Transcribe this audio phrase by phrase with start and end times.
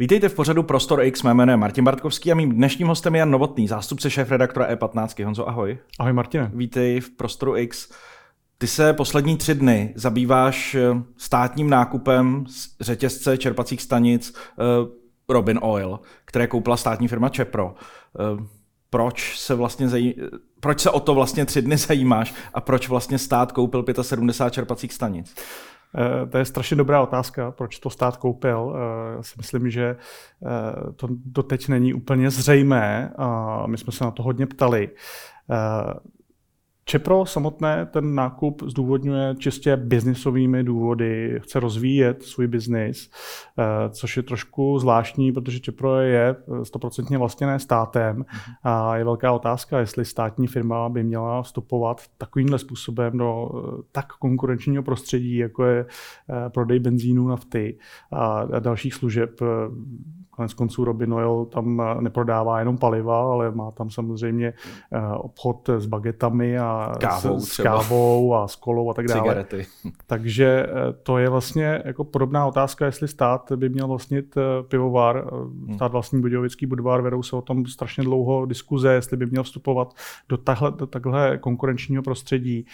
[0.00, 3.18] Vítejte v pořadu Prostor X, mé jméno je Martin Bartkovský a mým dnešním hostem je
[3.18, 5.24] Jan Novotný, zástupce šéf-redaktora E15.
[5.24, 5.78] Honzo, ahoj.
[5.98, 6.50] Ahoj Martine.
[6.54, 7.92] Vítej v Prostoru X.
[8.58, 14.64] Ty se poslední tři dny zabýváš eh, státním nákupem z řetězce čerpacích stanic eh,
[15.28, 17.74] Robin Oil, které koupila státní firma Čepro.
[17.74, 18.44] Eh,
[18.90, 20.14] proč se vlastně zaj...
[20.60, 24.92] proč se o to vlastně tři dny zajímáš a proč vlastně stát koupil 75 čerpacích
[24.92, 25.34] stanic?
[25.94, 28.74] Eh, to je strašně dobrá otázka, proč to stát koupil.
[28.76, 29.96] Eh, já si myslím, že
[30.46, 33.12] eh, to doteď není úplně zřejmé
[33.66, 34.90] my jsme se na to hodně ptali.
[36.90, 43.10] Čepro samotné ten nákup zdůvodňuje čistě biznisovými důvody, chce rozvíjet svůj biznis,
[43.58, 48.24] eh, což je trošku zvláštní, protože Čepro je stoprocentně vlastněné státem.
[48.62, 54.06] A je velká otázka, jestli státní firma by měla vstupovat takovýmhle způsobem do eh, tak
[54.06, 57.78] konkurenčního prostředí, jako je eh, prodej benzínu, nafty
[58.12, 59.30] a dalších služeb.
[60.38, 64.48] Konec konců Robin Oil tam eh, neprodává jenom paliva, ale má tam samozřejmě
[64.92, 69.20] eh, obchod s bagetami a kávou, s, s kávou a s kolou a tak dále.
[69.20, 69.66] Cigarety.
[70.06, 74.34] Takže eh, to je vlastně jako podobná otázka, jestli stát by měl vlastnit
[74.68, 75.74] pivovar, hmm.
[75.74, 79.94] stát vlastní Budějovický budvar, vedou se o tom strašně dlouho diskuze, jestli by měl vstupovat
[80.28, 82.66] do, tahle, do takhle konkurenčního prostředí.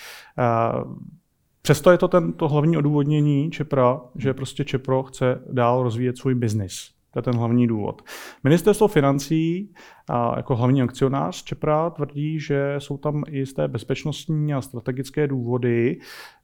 [1.62, 6.34] Přesto je to ten, to hlavní odůvodnění Čepra, že prostě Čepro chce dál rozvíjet svůj
[6.34, 6.90] biznis.
[7.14, 8.02] To je ten hlavní důvod.
[8.44, 9.72] Ministerstvo financí
[10.08, 15.98] a jako hlavní akcionář Čepra tvrdí, že jsou tam i jisté bezpečnostní a strategické důvody,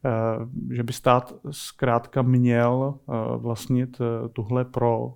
[0.05, 0.11] eh,
[0.75, 5.15] že by stát zkrátka měl eh, vlastnit eh, tuhle pro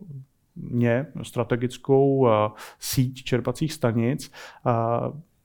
[0.56, 2.28] ně strategickou
[2.78, 4.32] síť čerpacích stanic.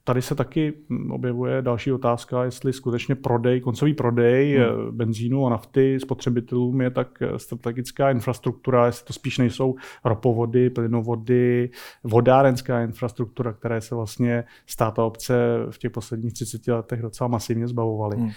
[0.10, 4.66] Tady se taky hm, objevuje další otázka, jestli skutečně prodej, koncový prodej hmm.
[4.66, 10.70] Eh, benzínu a nafty spotřebitelům je tak eh, strategická infrastruktura, jestli to spíš nejsou ropovody,
[10.70, 11.70] plynovody,
[12.04, 15.36] vodárenská infrastruktura, které se vlastně stát a obce
[15.70, 18.18] v těch posledních 30 letech docela masivně zbavovaly.
[18.18, 18.28] Hmm.
[18.28, 18.34] Uh,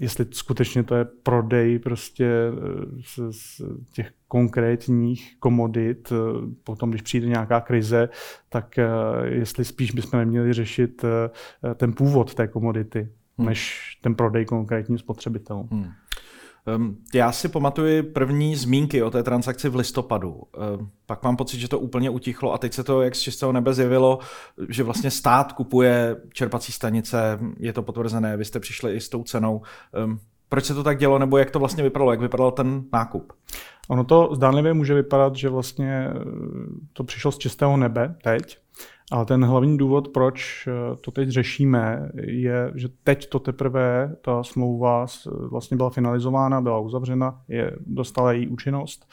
[0.00, 6.16] jestli skutečně to je prodej prostě eh, z, z těch konkrétních komodit, eh,
[6.64, 8.08] potom když přijde nějaká krize,
[8.48, 8.86] tak eh,
[9.24, 11.04] jestli spíš bychom neměli řešit
[11.74, 13.08] ten původ té komodity,
[13.38, 13.48] hmm.
[13.48, 15.68] než ten prodej konkrétním spotřebitelům.
[15.70, 15.90] Hmm.
[16.76, 20.30] Um, já si pamatuji první zmínky o té transakci v listopadu.
[20.30, 23.52] Um, pak mám pocit, že to úplně utichlo a teď se to jak z čistého
[23.52, 24.18] nebe zjevilo,
[24.68, 29.22] že vlastně stát kupuje čerpací stanice, je to potvrzené, vy jste přišli i s tou
[29.22, 29.62] cenou.
[30.04, 33.32] Um, proč se to tak dělo, nebo jak to vlastně vypadalo, jak vypadal ten nákup?
[33.90, 36.14] Ono to zdánlivě může vypadat, že vlastně eh,
[36.92, 38.58] to přišlo z čistého nebe teď,
[39.12, 44.42] ale ten hlavní důvod, proč eh, to teď řešíme, je, že teď to teprve ta
[44.42, 45.06] smlouva
[45.50, 49.08] vlastně byla finalizována, byla uzavřena, je, dostala její účinnost.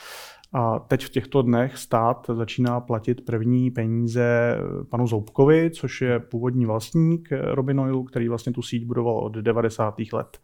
[0.54, 4.58] A teď v těchto dnech stát začíná platit první peníze
[4.90, 9.96] panu Zoubkovi, což je původní vlastník Robin Oilu, který vlastně tu síť budoval od 90.
[10.14, 10.38] let.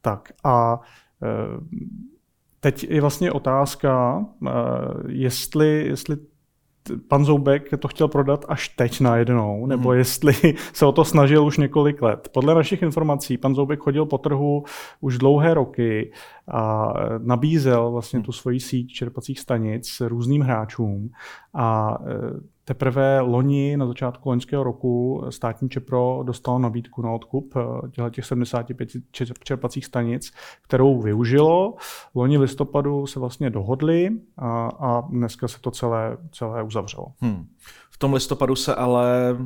[0.00, 0.80] Tak a
[1.22, 1.26] eh,
[2.60, 4.50] teď je vlastně otázka, eh,
[5.08, 6.16] jestli, jestli
[7.08, 9.98] pan Zoubek to chtěl prodat až teď najednou, nebo mm.
[9.98, 10.34] jestli
[10.72, 12.28] se o to snažil už několik let.
[12.32, 14.64] Podle našich informací pan Zoubek chodil po trhu
[15.00, 16.12] už dlouhé roky
[16.48, 18.26] a nabízel vlastně mhm.
[18.26, 21.10] tu svoji síť čerpacích stanic různým hráčům
[21.54, 28.10] a e, Teprve loni na začátku loňského roku státní Čepro dostalo nabídku na odkup eh,
[28.10, 28.88] těch 75
[29.42, 30.32] čerpacích stanic,
[30.62, 31.74] kterou využilo.
[32.14, 37.06] Loni v listopadu se vlastně dohodli a, a dneska se to celé, celé uzavřelo.
[37.20, 37.46] Hmm.
[37.90, 39.36] V tom listopadu se ale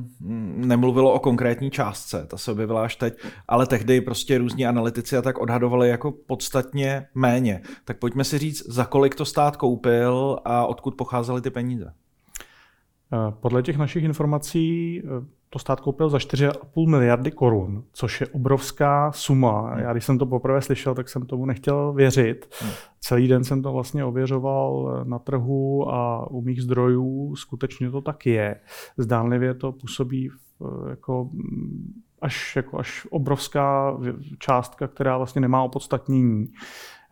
[0.57, 3.15] nemluvilo o konkrétní částce, ta se objevila až teď,
[3.49, 7.63] ale tehdy prostě různí analytici a tak odhadovali jako podstatně méně.
[7.85, 11.93] Tak pojďme si říct, za kolik to stát koupil a odkud pocházely ty peníze.
[13.13, 18.27] Eh, podle těch našich informací eh, to stát koupil za 4,5 miliardy korun, což je
[18.27, 19.71] obrovská suma.
[19.71, 19.79] Hmm.
[19.79, 22.55] Já když jsem to poprvé slyšel, tak jsem tomu nechtěl věřit.
[22.61, 22.71] Hmm.
[23.01, 28.01] Celý den jsem to vlastně ověřoval eh, na trhu a u mých zdrojů skutečně to
[28.01, 28.61] tak je.
[28.97, 30.31] Zdánlivě to působí
[30.91, 31.93] jako mm,
[32.23, 33.99] až, jako až obrovská
[34.39, 36.49] částka, která vlastně nemá opodstatnění.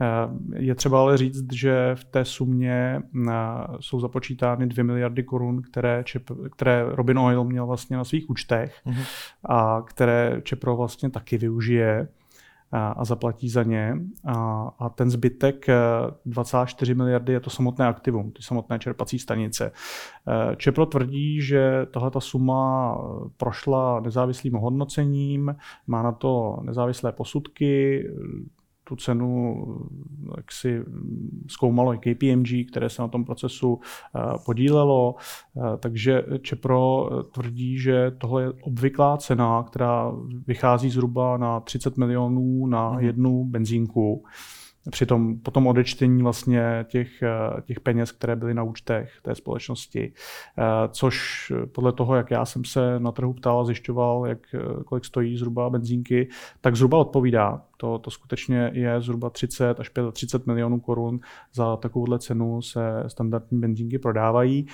[0.03, 3.33] Eh, je třeba ale říct, že v té sumě eh,
[3.81, 8.81] jsou započítány 2 miliardy korun, které, Čep, které Robin Oil měl vlastně na svých účtech
[8.87, 9.05] mm-hmm.
[9.45, 12.09] a které Čepro vlastně taky využije
[12.73, 13.97] a, a zaplatí za ně.
[14.25, 15.67] A, a ten zbytek
[16.27, 19.73] 24 eh, miliardy je to samotné aktivum, ty samotné čerpací stanice.
[20.57, 22.97] Čepro tvrdí, že tahle ta suma
[23.37, 25.57] prošla nezávislým hodnocením,
[25.87, 28.05] má na to nezávislé posudky,
[28.85, 29.65] tu cenu
[30.37, 30.83] jak si
[31.47, 33.81] zkoumalo i KPMG, které se na tom procesu
[34.47, 35.15] podílelo.
[35.79, 40.13] Takže Čepro tvrdí, že tohle je obvyklá cena, která
[40.47, 43.01] vychází zhruba na 30 milionů na mhm.
[43.01, 44.25] jednu benzínku
[44.91, 49.35] při tom, po tom odečtení vlastně těch, eh, těch peněz, které byly na účtech té
[49.35, 50.13] společnosti,
[50.59, 54.85] eh, což podle toho, jak já jsem se na trhu ptal a zjišťoval, jak, eh,
[54.85, 56.29] kolik stojí zhruba benzínky,
[56.61, 57.63] tak zhruba odpovídá.
[57.77, 61.21] To, to skutečně je zhruba 30 až 35 milionů korun
[61.53, 64.67] za takovouhle cenu se standardní benzínky prodávají.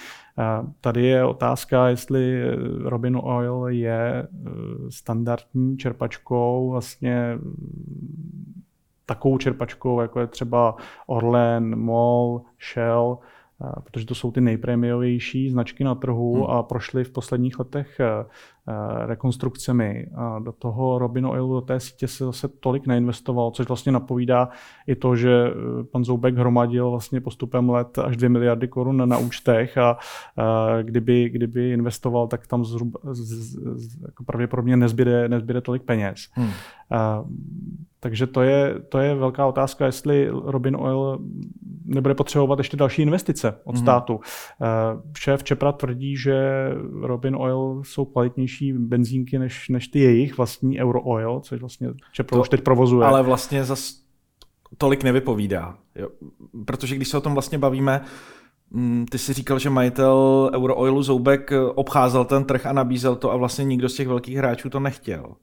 [0.81, 2.43] Tady je otázka, jestli
[2.83, 4.29] Robin Oil je
[4.89, 7.39] standardní čerpačkou vlastně
[9.09, 10.77] takovou čerpačkou, jako je třeba
[11.07, 13.19] Orlen, MOL, Shell,
[13.63, 16.51] eh, protože to jsou ty nejprémiovější značky na trhu hmm.
[16.51, 18.27] a prošly v posledních letech eh,
[19.07, 20.07] rekonstrukcemi.
[20.15, 24.49] A do toho Robin Oilu, do té sítě se zase tolik neinvestoval, což vlastně napovídá
[24.87, 29.19] i to, že eh, pan Zoubek hromadil vlastně postupem let až 2 miliardy korun na
[29.19, 29.97] účtech a, a
[30.83, 33.21] kdyby, kdyby investoval, tak tam zhruba, z,
[33.77, 36.29] z, jako pravděpodobně nezbyde, nezbyde tolik peněz.
[36.33, 36.51] Hmm.
[36.91, 37.25] A,
[38.01, 41.19] takže to je, to je velká otázka, jestli Robin Oil
[41.85, 43.85] nebude potřebovat ještě další investice od hmm.
[43.85, 44.21] státu.
[45.19, 46.69] Šéf Čepra tvrdí, že
[47.03, 51.89] Robin Oil jsou kvalitnější levnější benzínky než, než ty jejich vlastní Euro Oil, což vlastně
[52.13, 53.07] Čepro už teď provozuje.
[53.07, 54.03] Ale vlastně zas
[54.79, 55.79] tolik nevypovídá.
[55.95, 56.09] Jo.
[56.65, 58.01] Protože když se o tom vlastně bavíme,
[58.71, 63.33] mm, ty si říkal, že majitel Euro Oilu Zoubek obcházel ten trh a nabízel to
[63.33, 65.35] a vlastně nikdo z těch velkých hráčů to nechtěl.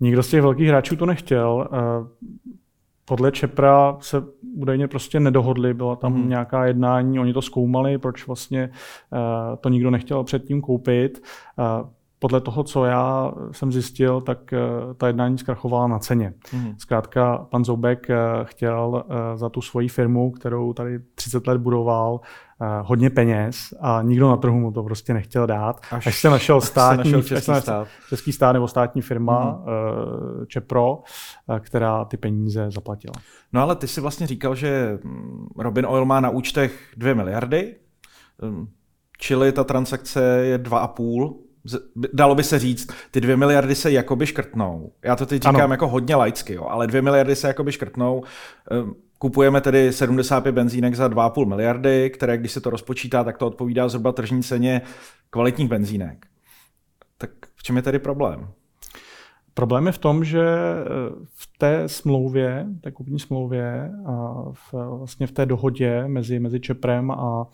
[0.00, 1.68] Nikdo z těch velkých hráčů to nechtěl.
[3.04, 4.22] Podle Čepra se
[4.56, 6.28] údajně prostě nedohodli, byla tam mm.
[6.28, 8.70] nějaká jednání, oni to zkoumali, proč vlastně
[9.12, 11.22] uh, to nikdo nechtěl předtím koupit.
[11.58, 16.34] Uh, podle toho, co já jsem zjistil, tak uh, ta jednání zkrachovala na ceně.
[16.52, 16.74] Mm.
[16.78, 22.20] Zkrátka, pan Zoubek uh, chtěl uh, za tu svoji firmu, kterou tady 30 let budoval,
[22.62, 25.80] Eh, hodně peněz a nikdo na trhu mu to prostě nechtěl dát.
[25.90, 27.88] Až, až se našel státní, se našel český, až stát.
[28.08, 30.46] český stát nebo státní firma mm.
[30.46, 31.02] Čepro,
[31.56, 33.14] eh, která ty peníze zaplatila.
[33.52, 37.76] No ale ty si vlastně říkal, že mm, Robin Oil má na účtech 2 miliardy,
[38.42, 38.68] mm,
[39.18, 41.49] čili ta transakce je 2,5
[42.12, 44.92] dalo by se říct, ty dvě miliardy se jakoby škrtnou.
[45.04, 45.72] Já to teď říkám ano.
[45.72, 48.22] jako hodně laicky, jo, ale dvě miliardy se jakoby škrtnou.
[49.18, 53.88] Kupujeme tedy 75 benzínek za 2,5 miliardy, které, když se to rozpočítá, tak to odpovídá
[53.88, 54.82] zhruba tržní ceně
[55.30, 56.26] kvalitních benzínek.
[57.18, 58.48] Tak v čem je tedy problém?
[59.54, 60.84] Problém je v tom, že eh,
[61.34, 67.10] v té smlouvě, té kupní smlouvě, a v, vlastně v té dohodě mezi, mezi Čeprem
[67.10, 67.46] a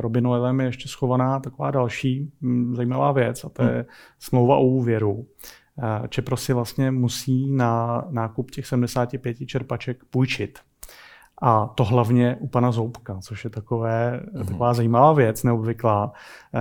[0.00, 3.84] Robin Oilem je ještě schovaná taková další hm, zajímavá věc a to je hmm.
[4.18, 5.26] smlouva o úvěru.
[6.08, 10.58] Čepro si vlastně musí na nákup těch 75 čerpaček půjčit.
[11.44, 14.44] A to hlavně u pana Zoubka, což je takové, mm-hmm.
[14.44, 16.12] taková zajímavá věc, neobvyklá,
[16.54, 16.60] eh,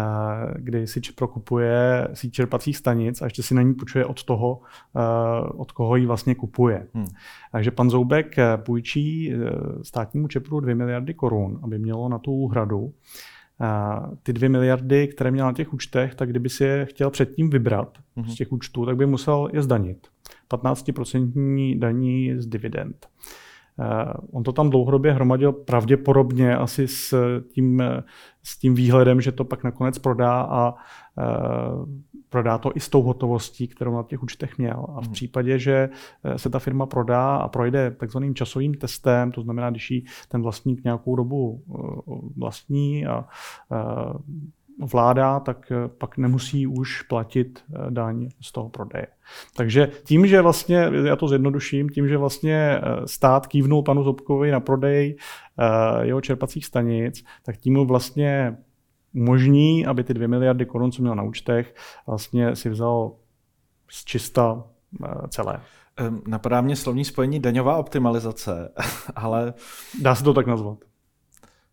[0.56, 4.62] kdy si prokupuje síť čerpacích stanic a ještě si na ní půjčuje od toho,
[4.96, 6.88] eh, od koho ji vlastně kupuje.
[6.94, 7.06] Mm.
[7.52, 9.34] Takže pan Zoubek eh, půjčí
[9.84, 12.94] státnímu Čepru 2 miliardy korun, aby mělo na tu úhradu.
[14.24, 17.98] Ty 2 miliardy, které měl na těch účtech, tak kdyby si je chtěl předtím vybrat
[18.18, 18.26] mm-hmm.
[18.26, 20.08] z těch účtů, tak by musel je zdanit.
[20.50, 23.08] 15% daní z dividend.
[23.08, 23.51] Eh,
[24.32, 27.16] on to tam dlouhodobě hromadil pravděpodobně asi s
[27.54, 27.84] tím,
[28.44, 30.76] s tím výhledem, že to pak nakonec prodá a
[31.18, 31.26] eh,
[32.30, 34.86] prodá to i s tou hotovostí, kterou na těch účtech měl.
[34.90, 35.14] A v hmm.
[35.14, 35.90] případě, že
[36.24, 40.42] eh, se ta firma prodá a projde takzvaným časovým testem, to znamená, když ji ten
[40.42, 41.64] vlastník nějakou dobu
[42.38, 43.26] vlastní a
[44.80, 49.08] vláda, tak eh, pak nemusí už platit eh, daň z toho prodeje.
[49.56, 54.52] Takže tím, že vlastně, já to zjednoduším, tím, že vlastně eh, stát kývnul panu Zobkovi
[54.52, 55.18] na prodej
[56.02, 58.58] jeho čerpacích stanic, tak tím mu vlastně
[59.16, 61.76] umožní, aby ty dvě miliardy korun, co měl na účtech,
[62.08, 63.12] vlastně si vzal
[63.90, 64.64] z čista
[65.30, 65.62] celé.
[66.28, 68.74] Napadá mě slovní spojení daňová optimalizace,
[69.16, 69.54] ale...
[70.02, 70.78] Dá se to tak nazvat.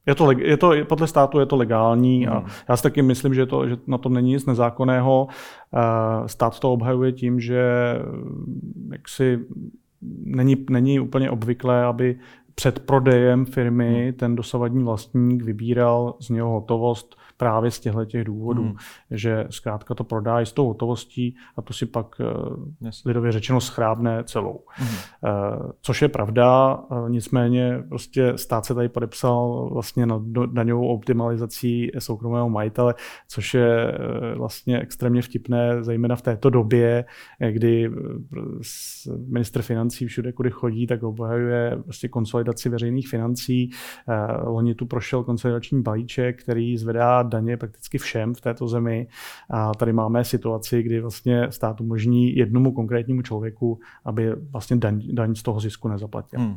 [0.09, 2.49] Je to, je to, podle státu je to legální a hmm.
[2.69, 5.29] já si taky myslím, že, to, že na tom není nic nezákonného.
[5.29, 7.63] Eh, stát to obhajuje tím, že
[8.13, 9.39] mm, jaksi
[10.25, 12.19] není, není úplně obvyklé, aby
[12.59, 14.13] před prodejem firmy hmm.
[14.13, 18.77] ten dosavadní vlastník vybíral z něho hotovost právě z těchto těch důvodů, hmm.
[19.11, 22.07] že zkrátka to prodá i s tou hotovostí a to si pak
[22.81, 23.05] yes.
[23.05, 24.61] lidově řečeno schrábne celou.
[24.69, 24.89] Hmm.
[25.83, 32.95] Což je pravda, nicméně prostě stát se tady podepsal vlastně na daňovou optimalizací soukromého majitele,
[33.29, 33.99] což je
[34.37, 37.05] vlastně extrémně vtipné, zejména v této době,
[37.51, 37.91] kdy
[39.27, 42.09] minister financí všude, kudy chodí, tak obhajuje prostě
[42.49, 43.71] konsolidaci veřejných financí.
[44.45, 49.09] Loni tu prošel konsolidační balíček, který zvedá daně prakticky všem v této zemi.
[49.51, 55.35] A tady máme situaci, kdy vlastně stát umožní jednomu konkrétnímu člověku, aby vlastně daň, daň
[55.35, 56.41] z toho zisku nezaplatil.
[56.41, 56.57] Hmm.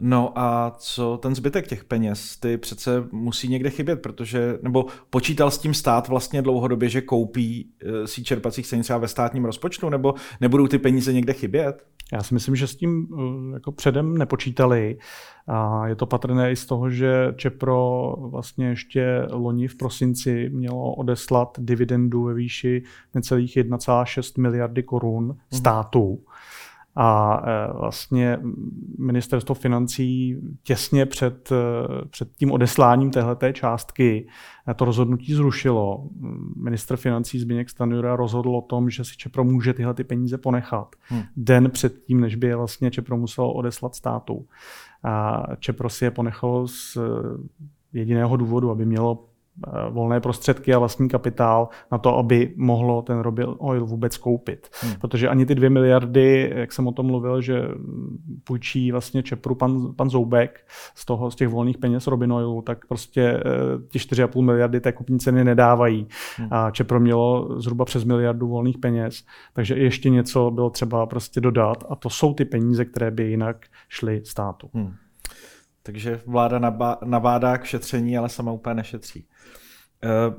[0.00, 2.36] No a co ten zbytek těch peněz?
[2.36, 7.70] Ty přece musí někde chybět, protože, nebo počítal s tím stát vlastně dlouhodobě, že koupí
[7.82, 11.84] e, síť čerpacích stanic ve státním rozpočtu, nebo nebudou ty peníze někde chybět?
[12.12, 14.98] Já si myslím, že s tím e, jako předem nepočítali.
[15.46, 20.94] A je to patrné i z toho, že Čepro vlastně ještě loni v prosinci mělo
[20.94, 22.82] odeslat dividendu ve výši
[23.14, 25.36] necelých 1,6 miliardy korun mhm.
[25.52, 26.18] státu.
[27.00, 28.38] A e, vlastně
[28.98, 31.54] ministerstvo financí těsně před, e,
[32.10, 34.26] před tím odesláním téhleté částky
[34.68, 36.08] e, to rozhodnutí zrušilo.
[36.56, 40.96] Minister financí Zbigněk Stanjura rozhodl o tom, že si Čepro může tyhle ty peníze ponechat.
[41.02, 41.22] Hmm.
[41.36, 44.46] Den před tím, než by je vlastně Čepro muselo odeslat státu.
[45.02, 46.98] A Čepro si je ponechalo z
[47.92, 49.27] jediného důvodu, aby mělo
[49.90, 54.68] volné prostředky a vlastní kapitál na to, aby mohlo ten Robin Oil vůbec koupit.
[54.82, 54.94] Hmm.
[55.00, 57.62] Protože ani ty dvě miliardy, jak jsem o tom mluvil, že
[58.44, 62.86] půjčí vlastně Čepru pan, pan Zoubek z, toho, z těch volných peněz Robin Oilu, tak
[62.86, 63.42] prostě eh,
[63.88, 66.06] ti 4,5 miliardy té kupní ceny nedávají.
[66.36, 66.48] Hmm.
[66.50, 71.84] A Čepro mělo zhruba přes miliardu volných peněz, takže ještě něco bylo třeba prostě dodat
[71.88, 74.70] a to jsou ty peníze, které by jinak šly státu.
[74.74, 74.94] Hmm.
[75.88, 76.58] Takže vláda
[77.04, 79.24] nabádá k šetření, ale sama úplně nešetří.
[80.04, 80.34] Eh,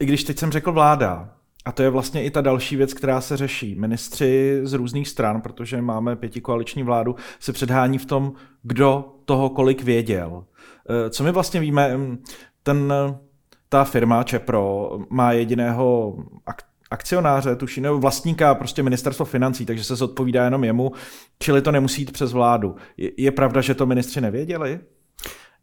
[0.00, 3.20] I když teď jsem řekl vláda, a to je vlastně i ta další věc, která
[3.20, 3.74] se řeší.
[3.74, 9.82] Ministři z různých stran, protože máme pětikoaliční vládu, se předhání v tom, kdo toho kolik
[9.82, 10.44] věděl.
[10.90, 12.22] Eh, co my vlastně víme, hm,
[12.62, 12.94] ten,
[13.68, 16.16] ta firma Čepro má jediného
[16.90, 20.92] akcionáře, tuší, nebo vlastníka, prostě ministerstvo financí, takže se zodpovídá jenom jemu,
[21.38, 22.76] čili to nemusí jít přes vládu.
[22.96, 24.80] Je, je pravda, že to ministři nevěděli?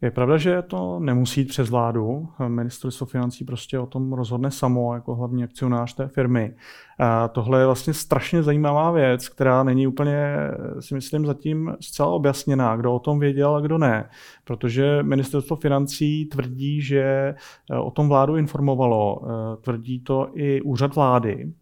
[0.02, 2.28] Je pravda, že to nemusí jít přes vládu.
[2.48, 6.54] Ministerstvo financí prostě o tom rozhodne samo jako hlavní akcionář té firmy.
[6.98, 10.36] A tohle je vlastně strašně zajímavá věc, která není úplně,
[10.80, 14.08] si myslím, zatím zcela objasněná, kdo o tom věděl a kdo ne.
[14.44, 17.34] Protože ministerstvo financí tvrdí, že
[17.82, 19.20] o tom vládu informovalo.
[19.60, 21.52] Tvrdí to i úřad vlády,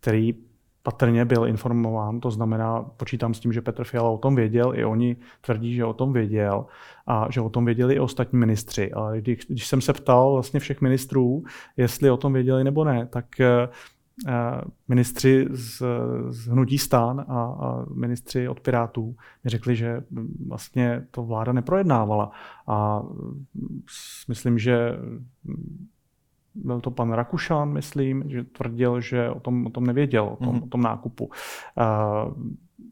[0.00, 0.34] který
[0.84, 4.84] patrně byl informován, to znamená, počítám s tím, že Petr Fiala o tom věděl, i
[4.84, 6.66] oni tvrdí, že o tom věděl
[7.06, 8.92] a že o tom věděli i ostatní ministři.
[8.92, 11.44] Ale když, když jsem se ptal vlastně všech ministrů,
[11.76, 13.72] jestli o tom věděli nebo ne, tak uh,
[14.88, 15.82] ministři z,
[16.28, 20.02] z Hnutí stán a, a ministři od Pirátů mi řekli, že
[20.48, 22.30] vlastně to vláda neprojednávala.
[22.66, 23.02] A
[24.28, 24.98] myslím, že
[26.54, 30.54] byl to pan Rakušan, myslím, že tvrdil, že o tom, o tom nevěděl, o tom,
[30.54, 30.64] mm-hmm.
[30.64, 31.24] o tom nákupu.
[31.26, 31.32] Uh,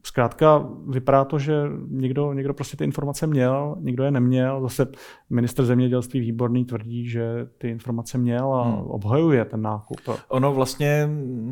[0.05, 1.53] zkrátka vypadá to, že
[1.87, 4.61] někdo, někdo prostě ty informace měl, někdo je neměl.
[4.61, 4.87] Zase
[5.29, 8.77] minister zemědělství výborný tvrdí, že ty informace měl a hmm.
[8.77, 9.99] obhajuje ten nákup.
[10.27, 11.09] Ono vlastně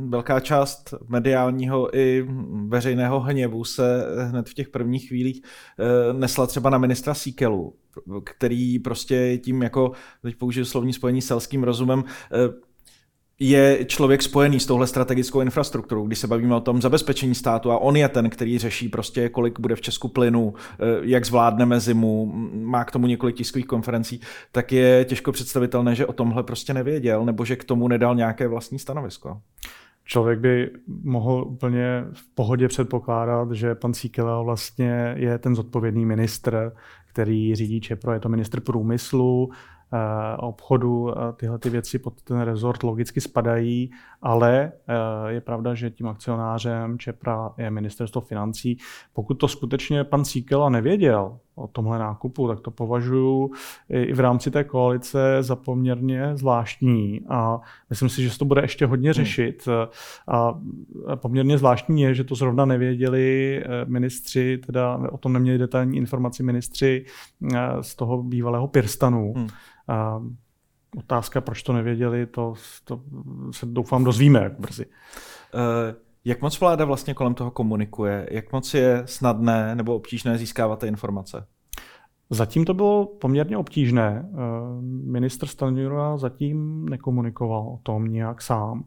[0.07, 2.27] velká část mediálního i
[2.67, 5.41] veřejného hněvu se hned v těch prvních chvílích
[5.79, 7.73] eh, nesla třeba na ministra Síkelu,
[8.23, 12.71] který prostě tím jako, teď použiju slovní spojení selským rozumem, eh,
[13.43, 17.77] je člověk spojený s touhle strategickou infrastrukturou, když se bavíme o tom zabezpečení státu a
[17.77, 22.31] on je ten, který řeší prostě, kolik bude v Česku plynu, eh, jak zvládneme zimu,
[22.53, 24.21] má k tomu několik tiskových konferencí,
[24.51, 28.47] tak je těžko představitelné, že o tomhle prostě nevěděl, nebo že k tomu nedal nějaké
[28.47, 29.41] vlastní stanovisko.
[30.05, 30.71] Člověk by
[31.03, 36.71] mohl úplně v pohodě předpokládat, že pan Síkela vlastně je ten zodpovědný ministr,
[37.13, 39.51] který řídí Čepro, je to ministr průmyslu,
[40.37, 46.07] obchodu tyhle ty věci pod ten rezort logicky spadají, ale eh, je pravda, že tím
[46.07, 48.77] akcionářem Čepra je ministerstvo financí.
[49.13, 53.51] Pokud to skutečně pan Síkela nevěděl o tomhle nákupu, tak to považuji
[53.89, 58.61] i v rámci té koalice za poměrně zvláštní a myslím si, že se to bude
[58.61, 59.13] ještě hodně hmm.
[59.13, 59.67] řešit.
[60.27, 60.59] A
[61.15, 66.43] poměrně zvláštní je, že to zrovna nevěděli eh, ministři, teda o tom neměli detailní informaci
[66.43, 67.05] ministři
[67.81, 69.33] z toho bývalého Pirstanu.
[69.35, 69.47] Hmm.
[69.91, 70.21] A
[70.97, 73.01] otázka, proč to nevěděli, to, to
[73.51, 74.85] se doufám dozvíme jak brzy.
[74.85, 75.61] Uh,
[76.25, 78.27] jak moc vláda vlastně kolem toho komunikuje?
[78.31, 81.47] Jak moc je snadné nebo obtížné získávat ty informace?
[82.29, 84.29] Zatím to bylo poměrně obtížné.
[84.33, 84.37] Eh,
[85.11, 88.83] ministr Stanjura zatím nekomunikoval o tom nějak sám.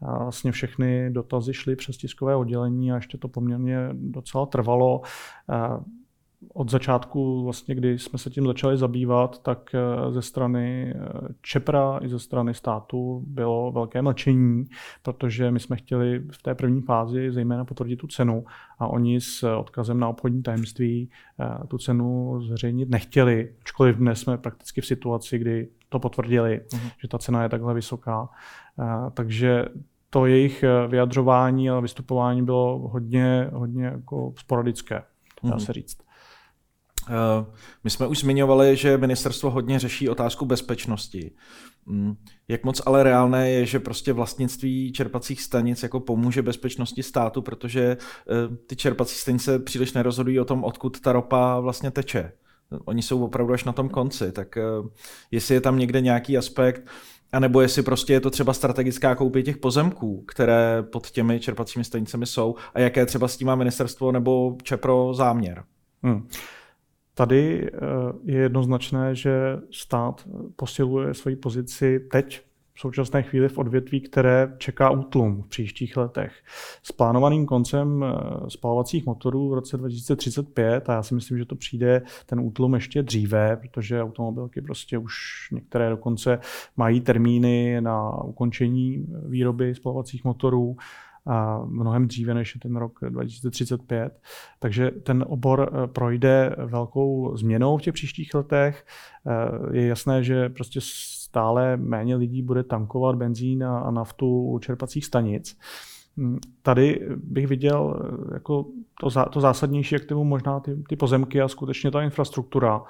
[0.00, 5.00] Vlastně všechny dotazy šly přes tiskové oddělení a ještě to poměrně docela trvalo
[6.54, 11.98] od začátku, vlastně, kdy jsme se tím začali zabývat, tak eh, ze strany eh, Čepra
[12.02, 14.64] i ze strany státu bylo velké mlčení,
[15.02, 18.44] protože my jsme chtěli v té první fázi zejména potvrdit tu cenu
[18.78, 24.38] a oni s odkazem na obchodní tajemství eh, tu cenu zveřejnit nechtěli, ačkoliv dnes jsme
[24.38, 26.90] prakticky v situaci, kdy to potvrdili, uh-huh.
[27.02, 28.28] že ta cena je takhle vysoká.
[29.14, 29.64] Takže
[30.10, 35.02] to jejich vyjadřování a vystupování bylo hodně, hodně jako sporadické,
[35.42, 35.58] dá uh-huh.
[35.58, 36.05] se říct.
[37.08, 37.46] Eh,
[37.84, 41.30] my jsme už zmiňovali, že ministerstvo hodně řeší otázku bezpečnosti.
[41.86, 42.14] Mm,
[42.48, 47.82] jak moc ale reálné je, že prostě vlastnictví čerpacích stanic jako pomůže bezpečnosti státu, protože
[47.90, 52.32] eh, ty čerpací stanice příliš nerozhodují o tom, odkud ta ropa vlastně teče.
[52.84, 54.62] Oni jsou opravdu až na tom konci, tak eh,
[55.30, 56.88] jestli je tam někde nějaký aspekt,
[57.32, 61.84] a nebo jestli prostě je to třeba strategická koupě těch pozemků, které pod těmi čerpacími
[61.84, 65.64] stanicemi jsou a jaké třeba s tím má ministerstvo nebo Čepro záměr.
[66.02, 66.28] Hmm.
[67.18, 67.78] Tady eh,
[68.24, 72.42] je jednoznačné, že stát posiluje svoji pozici teď
[72.74, 76.32] v současné chvíli v odvětví, které čeká útlum v příštích letech.
[76.82, 81.56] S plánovaným koncem eh, spalovacích motorů v roce 2035, a já si myslím, že to
[81.56, 85.14] přijde ten útlum ještě dříve, protože automobilky prostě už
[85.52, 86.38] některé dokonce
[86.76, 90.76] mají termíny na ukončení výroby spalovacích motorů,
[91.26, 94.20] a mnohem dříve než je ten rok 2035.
[94.58, 98.86] Takže ten obor eh, projde velkou změnou v těch příštích letech.
[99.26, 105.04] Eh, je jasné, že prostě stále méně lidí bude tankovat benzín a naftu u čerpacích
[105.04, 105.58] stanic.
[106.16, 108.66] Hm, tady bych viděl eh, jako
[109.00, 112.82] to, to zásadnější aktivum možná ty, ty pozemky a skutečně ta infrastruktura.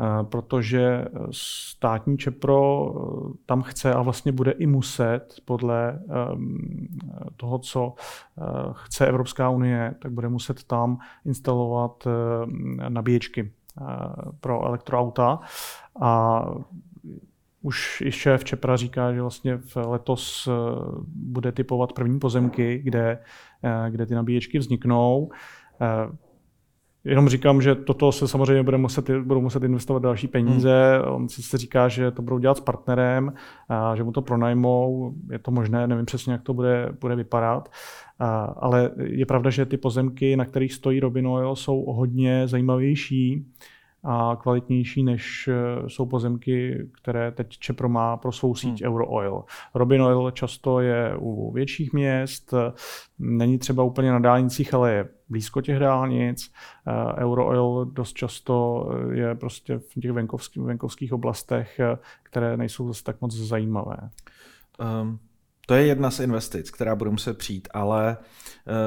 [0.00, 6.58] Eh, protože státní Čepro eh, tam chce a vlastně bude i muset podle ehm,
[7.36, 12.08] toho, co eh, chce Evropská unie, tak bude muset tam instalovat
[12.88, 13.52] nabíječky
[14.40, 15.40] pro elektroauta
[16.00, 16.42] a
[17.62, 20.48] už i šéf Čepra říká, že vlastně v letos
[21.06, 23.18] bude typovat první pozemky, kde,
[23.88, 25.30] kde ty nabíječky vzniknou.
[27.04, 31.00] Jenom říkám, že toto se samozřejmě bude muset, budou muset investovat další peníze.
[31.02, 31.14] Hmm.
[31.14, 33.32] On si se říká, že to budou dělat s partnerem,
[33.68, 35.14] a že mu to pronajmou.
[35.30, 37.68] Je to možné, nevím přesně, jak to bude, bude vypadat.
[38.18, 43.46] A, ale je pravda, že ty pozemky, na kterých stojí Robin Oil, jsou hodně zajímavější
[44.04, 48.92] a kvalitnější, než eh, jsou pozemky, které teď Čepro má pro svou síť hmm.
[48.92, 49.44] Eurooil.
[49.74, 52.54] Robin Oil často je u větších měst,
[53.18, 56.52] není třeba úplně na dálnicích, ale je blízko těch dálnic.
[56.86, 61.80] Eh, Eurooil dost často eh, je prostě v těch venkovských, venkovských oblastech,
[62.22, 63.96] které nejsou zase tak moc zajímavé.
[65.02, 65.18] Um,
[65.66, 68.16] to je jedna z investic, která bude muset přijít, ale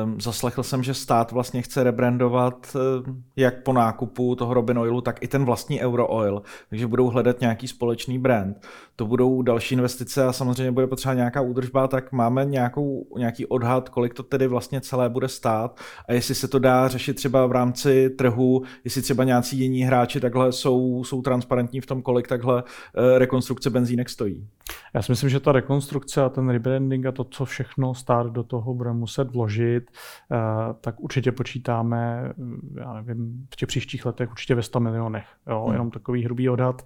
[0.03, 5.01] um, zaslechl jsem, že stát vlastně chce rebrandovat um, jak po nákupu toho Robin Oilu,
[5.01, 8.67] tak i ten vlastní Euro Oil, takže budou hledat nějaký společný brand.
[8.95, 13.89] To budou další investice a samozřejmě bude potřeba nějaká údržba, tak máme nějakou, nějaký odhad,
[13.89, 17.51] kolik to tedy vlastně celé bude stát a jestli se to dá řešit třeba v
[17.51, 22.63] rámci trhu, jestli třeba nějací jiní hráči takhle jsou, jsou transparentní v tom, kolik takhle
[22.63, 24.47] uh, rekonstrukce benzínek stojí.
[24.93, 28.43] Já si myslím, že ta rekonstrukce a ten rebranding a to, co všechno stát do
[28.43, 29.91] toho bude muset vložit,
[30.31, 30.37] eh,
[30.81, 35.25] tak určitě počítáme, eh, já nevím, v těch příštích letech určitě ve 100 milionech.
[35.47, 35.63] Jo?
[35.63, 35.73] Hmm.
[35.73, 36.85] Jenom takový hrubý odhad.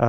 [0.00, 0.06] Eh,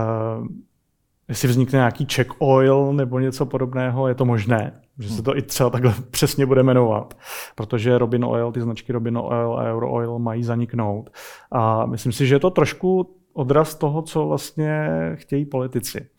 [1.27, 5.23] jestli vznikne nějaký check oil nebo něco podobného, je to možné, že se hmm.
[5.23, 7.13] to i třeba takhle přesně bude jmenovat,
[7.55, 11.09] protože Robin Oil, ty značky Robin Oil a Euro Oil mají zaniknout.
[11.51, 16.09] A myslím si, že je to trošku odraz toho, co vlastně chtějí politici.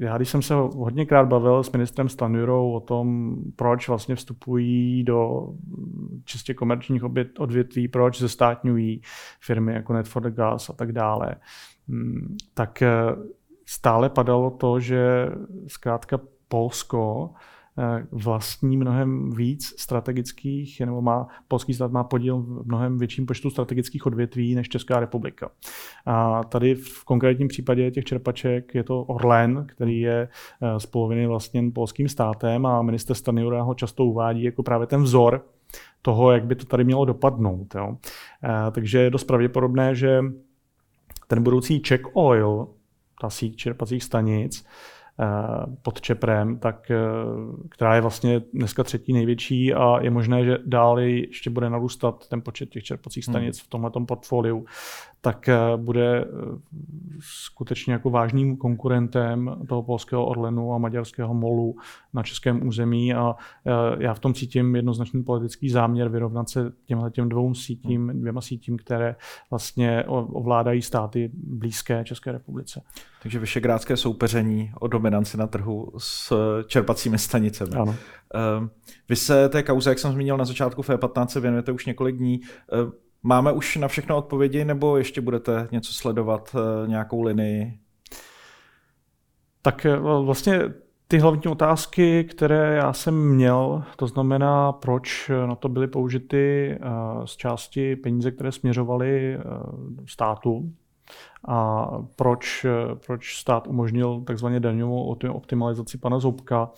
[0.00, 5.48] Já, když jsem se hodněkrát bavil s ministrem Stanjurou o tom, proč vlastně vstupují do
[6.24, 7.02] čistě komerčních
[7.38, 9.02] odvětví, proč zestátňují
[9.40, 11.36] firmy jako Net for the Gas a tak dále,
[11.88, 12.90] mm, tak eh,
[13.66, 15.28] stále padalo to, že
[15.66, 17.30] zkrátka Polsko
[18.12, 24.06] vlastní mnohem víc strategických, nebo má, polský stát má podíl v mnohem větším počtu strategických
[24.06, 25.50] odvětví než Česká republika.
[26.06, 30.28] A tady v konkrétním případě těch čerpaček je to Orlen, který je
[30.62, 35.02] eh, z poloviny vlastněn polským státem a minister Stanjura ho často uvádí jako právě ten
[35.02, 35.46] vzor
[36.02, 37.74] toho, jak by to tady mělo dopadnout.
[37.74, 37.96] Jo.
[38.44, 40.20] Eh, takže je dost pravděpodobné, že
[41.26, 42.66] ten budoucí Czech Oil,
[43.20, 44.99] ta síť čerpacích stanic, Eh,
[45.82, 46.96] pod Čeprem, tak, eh,
[47.68, 52.42] která je vlastně dneska třetí největší a je možné, že dál ještě bude narůstat ten
[52.42, 53.32] počet těch čerpacích hmm.
[53.32, 53.64] stanic hmm.
[53.64, 54.66] v tomhle portfoliu,
[55.20, 56.24] tak eh, bude
[57.20, 61.76] skutečně jako vážným konkurentem toho polského Orlenu a maďarského Molu
[62.14, 63.34] na českém území a
[63.98, 68.76] já v tom cítím jednoznačný politický záměr vyrovnat se těmhle těm dvou sítím, dvěma sítím,
[68.76, 69.16] které
[69.50, 72.82] vlastně ovládají státy blízké České republice.
[73.22, 76.32] Takže vyšegrádské soupeření o dominanci na trhu s
[76.66, 77.72] čerpacími stanicemi.
[77.74, 77.96] Ano.
[79.08, 82.40] Vy se té kauze, jak jsem zmínil na začátku F15, věnujete už několik dní.
[83.22, 87.78] Máme už na všechno odpovědi, nebo ještě budete něco sledovat, eh, nějakou linii?
[89.62, 90.60] Tak eh, vlastně
[91.08, 96.78] ty hlavní otázky, které já jsem měl, to znamená, proč na to byly použity eh,
[97.24, 99.38] z části peníze, které směřovaly
[100.06, 100.72] státu,
[101.48, 102.66] a proč,
[103.06, 106.70] proč stát umožnil takzvaně daňovou optimalizaci pana Zoubka,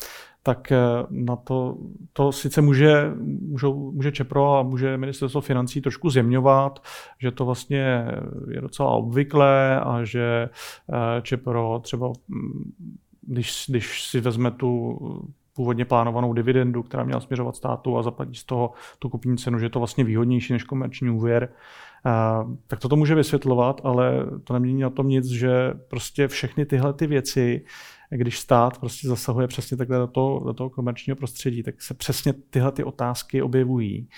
[0.43, 0.79] tak eh,
[1.11, 1.77] na to,
[2.13, 6.83] to sice může, můžou, může Čepro a může ministerstvo financí trošku zjemňovat,
[7.19, 8.07] že to vlastně
[8.51, 10.49] je docela obvyklé a že
[10.93, 12.73] eh, Čepro třeba, mm,
[13.23, 14.99] když, když si vezme tu
[15.55, 19.65] původně plánovanou dividendu, která měla směřovat státu a zaplatí z toho tu kupní cenu, že
[19.65, 21.49] je to vlastně výhodnější než komerční úvěr,
[22.07, 22.11] eh,
[22.67, 27.07] tak toto může vysvětlovat, ale to nemění na tom nic, že prostě všechny tyhle ty
[27.07, 27.65] věci
[28.17, 32.33] když stát prostě zasahuje přesně takhle do toho, do toho komerčního prostředí, tak se přesně
[32.33, 34.09] tyhle ty otázky objevují.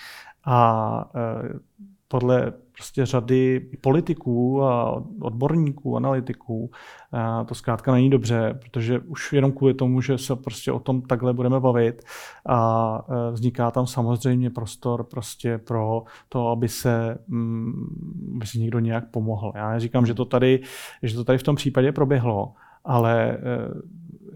[0.45, 1.59] A e,
[2.07, 6.71] podle prostě řady politiků a odborníků, analytiků,
[7.13, 11.01] e, to zkrátka není dobře, protože už jenom kvůli tomu, že se prostě o tom
[11.01, 12.03] takhle budeme bavit
[12.45, 18.79] a e, vzniká tam samozřejmě prostor prostě pro to, aby se, mm, aby se někdo
[18.79, 19.51] nějak pomohl.
[19.55, 20.61] Já neříkám, že to tady,
[21.03, 22.53] že to tady v tom případě proběhlo,
[22.85, 23.37] ale eh,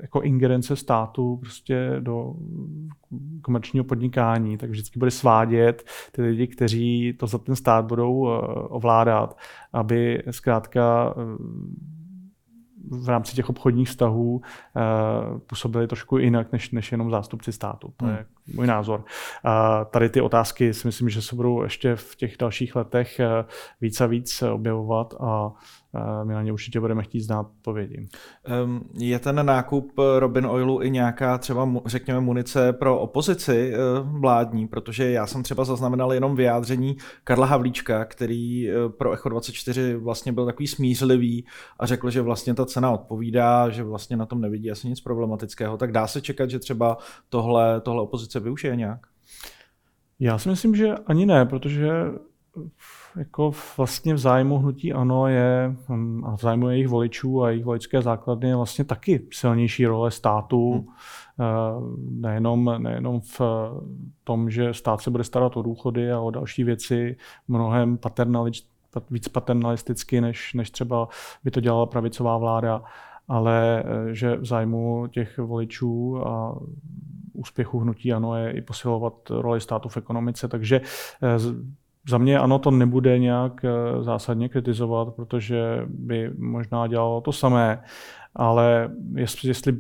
[0.02, 2.34] jako ingerence státu prostě do
[3.42, 8.42] komerčního podnikání, tak vždycky bude svádět ty lidi, kteří to za ten stát budou eh,
[8.54, 9.38] ovládat,
[9.74, 11.22] aby zkrátka eh,
[12.92, 14.42] v rámci těch obchodních vztahů
[15.48, 17.94] působili trošku jinak, než, než jenom zástupci státu.
[17.98, 18.26] To je hmm.
[18.54, 19.04] Můj názor.
[19.92, 23.22] Tady ty otázky si myslím, že se budou ještě v těch dalších letech
[23.82, 25.52] víc a víc objevovat a
[26.24, 28.08] my na ně určitě budeme chtít znát odpovědi.
[28.94, 35.12] Je ten nákup Robin Oilu i nějaká třeba, řekněme, munice pro opozici eh, vládní, protože
[35.12, 40.46] já jsem třeba zaznamenal jenom vyjádření Karla Havlíčka, který eh, pro Echo 24 vlastně byl
[40.46, 41.46] takový smířlivý
[41.80, 45.78] a řekl, že vlastně ta cena odpovídá, že vlastně na tom nevidí asi nic problematického.
[45.78, 46.98] Tak dá se čekat, že třeba
[47.30, 49.08] tohle, tohle opozice využije nějak?
[50.20, 51.90] Já si myslím, že ani ne, protože
[53.16, 57.66] jako vlastně v zájmu hnutí ANO je hm, a v zájmu jejich voličů a jejich
[57.66, 60.72] voličské základny je vlastně taky silnější role státu.
[60.72, 60.88] Hmm.
[61.40, 61.46] Eh,
[62.10, 63.42] nejenom, nejenom v
[64.24, 68.64] tom, že stát se bude starat o důchody a o další věci mnohem paternalič,
[69.10, 71.08] víc paternalisticky, než, než třeba
[71.44, 72.84] by to dělala pravicová vláda,
[73.28, 76.60] ale eh, že v zájmu těch voličů a
[77.34, 80.48] úspěchu hnutí ANO je i posilovat roli státu v ekonomice.
[80.48, 80.82] Takže
[81.24, 81.40] eh,
[82.10, 87.84] za mě ano, to nebude nějak eh, zásadně kritizovat, protože by možná dělalo to samé,
[88.36, 89.78] ale jestli, jestli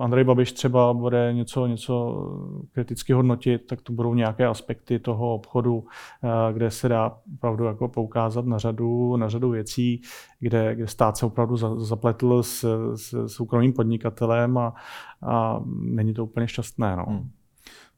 [0.00, 2.26] Andrej Babiš třeba bude něco, něco
[2.72, 5.84] kriticky hodnotit, tak to budou nějaké aspekty toho obchodu,
[6.24, 10.02] eh, kde se dá opravdu jako poukázat na řadu, na řadu věcí,
[10.40, 14.74] kde, kde stát se opravdu zapletl s, s soukromým podnikatelem a,
[15.22, 16.96] a není to úplně šťastné.
[16.96, 17.04] No.
[17.08, 17.30] Hmm.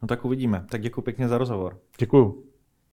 [0.03, 0.67] no tak uvidíme.
[0.71, 1.79] Tak děkuji pěkně za rozhovor.
[1.99, 2.46] Děkuji.